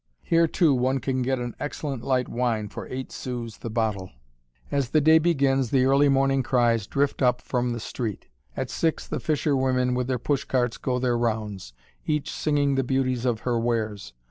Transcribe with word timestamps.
Here, 0.23 0.47
too, 0.47 0.73
one 0.73 0.97
can 0.97 1.21
get 1.21 1.37
an 1.37 1.53
excellent 1.59 2.03
light 2.03 2.27
wine 2.27 2.69
for 2.69 2.87
eight 2.87 3.11
sous 3.11 3.55
the 3.59 3.69
bottle. 3.69 4.09
As 4.71 4.89
the 4.89 4.99
day 4.99 5.19
begins, 5.19 5.69
the 5.69 5.85
early 5.85 6.09
morning 6.09 6.41
cries 6.41 6.87
drift 6.87 7.21
up 7.21 7.39
from 7.39 7.69
the 7.71 7.79
street. 7.79 8.25
At 8.57 8.71
six 8.71 9.07
the 9.07 9.19
fishwomen 9.19 9.93
with 9.93 10.07
their 10.07 10.17
push 10.17 10.43
carts 10.45 10.77
go 10.77 10.97
their 10.97 11.19
rounds, 11.19 11.73
each 12.07 12.31
singing 12.31 12.73
the 12.73 12.83
beauties 12.83 13.25
of 13.25 13.41
her 13.41 13.59
wares. 13.59 14.13